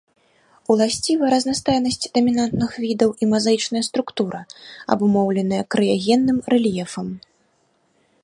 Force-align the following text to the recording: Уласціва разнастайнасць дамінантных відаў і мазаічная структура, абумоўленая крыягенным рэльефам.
Уласціва 0.75 1.25
разнастайнасць 1.33 2.07
дамінантных 2.15 2.71
відаў 2.85 3.09
і 3.25 3.27
мазаічная 3.33 3.83
структура, 3.89 4.39
абумоўленая 4.95 5.63
крыягенным 5.75 6.37
рэльефам. 6.55 7.07